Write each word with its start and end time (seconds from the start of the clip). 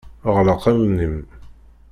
Ɣleq 0.35 0.63
allen-im. 0.71 1.15